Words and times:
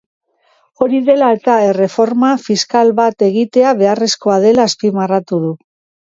Hori 0.83 0.99
dela 1.09 1.25
eta, 1.33 1.57
erreforma 1.65 2.31
fiskal 2.45 2.89
bat 2.99 3.25
egitea 3.27 3.73
beharrezkoa 3.83 4.39
dela 4.47 4.65
azpimarratu 4.71 5.39
du. 5.45 5.53